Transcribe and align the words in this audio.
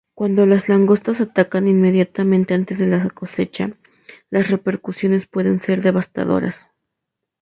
Cuando 0.15 0.47
las 0.47 0.67
langostas 0.67 1.21
atacan 1.21 1.67
inmediatamente 1.67 2.55
antes 2.55 2.79
de 2.79 2.87
la 2.87 3.07
cosecha, 3.11 3.77
las 4.31 4.49
repercusiones 4.49 5.27
pueden 5.27 5.61
ser 5.61 5.83
devastadoras. 5.83 6.55